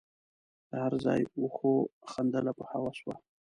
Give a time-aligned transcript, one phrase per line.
[0.69, 1.73] د هر ځای وښو
[2.11, 3.15] خندله په هوس وه